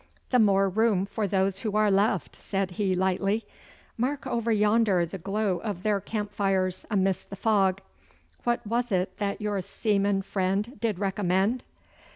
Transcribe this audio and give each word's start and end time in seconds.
'The 0.31 0.39
more 0.39 0.67
room 0.67 1.05
for 1.05 1.27
those 1.27 1.59
who 1.59 1.75
are 1.75 1.91
left,' 1.91 2.35
said 2.41 2.71
he 2.71 2.95
lightly. 2.95 3.45
'Mark 3.99 4.25
over 4.25 4.51
yonder 4.51 5.05
the 5.05 5.19
glow 5.19 5.59
of 5.59 5.83
their 5.83 6.01
camp 6.01 6.31
fires 6.33 6.87
amidst 6.89 7.29
the 7.29 7.35
fog. 7.35 7.81
What 8.43 8.65
was 8.65 8.91
it 8.91 9.17
that 9.19 9.41
your 9.41 9.61
seaman 9.61 10.23
friend 10.23 10.79
did 10.79 10.97
recommend? 10.97 11.63